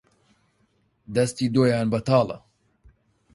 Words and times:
دەستی 1.15 1.47
دۆیان 1.53 1.87
بەتاڵە 1.93 2.37